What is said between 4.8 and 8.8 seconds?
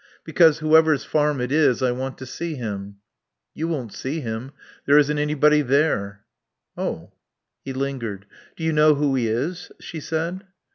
There isn't anybody there." "Oh." He lingered. "Do you